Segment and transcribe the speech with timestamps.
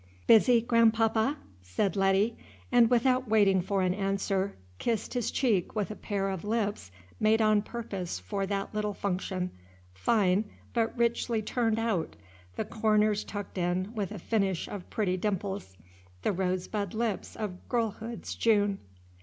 [0.25, 2.35] "Busy, grandpapa?" said Letty,
[2.71, 6.89] and without waiting for an answer kissed his cheek with a pair of lips
[7.19, 9.51] made on purpose for that little function,
[9.93, 12.15] fine, but richly turned out,
[12.55, 15.77] the corners tucked in with a finish of pretty dimples,
[16.23, 18.79] the rose bud lips of girlhood's June.